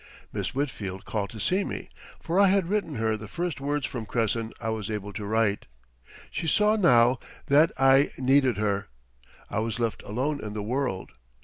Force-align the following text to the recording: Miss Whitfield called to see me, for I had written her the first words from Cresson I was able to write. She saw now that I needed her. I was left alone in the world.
Miss 0.33 0.55
Whitfield 0.55 1.05
called 1.05 1.29
to 1.29 1.39
see 1.39 1.63
me, 1.63 1.87
for 2.19 2.39
I 2.39 2.47
had 2.47 2.67
written 2.69 2.95
her 2.95 3.15
the 3.15 3.27
first 3.27 3.61
words 3.61 3.85
from 3.85 4.07
Cresson 4.07 4.51
I 4.59 4.69
was 4.69 4.89
able 4.89 5.13
to 5.13 5.27
write. 5.27 5.67
She 6.31 6.47
saw 6.47 6.75
now 6.75 7.19
that 7.45 7.71
I 7.79 8.11
needed 8.17 8.57
her. 8.57 8.87
I 9.47 9.59
was 9.59 9.79
left 9.79 10.01
alone 10.01 10.43
in 10.43 10.55
the 10.55 10.63
world. 10.63 11.11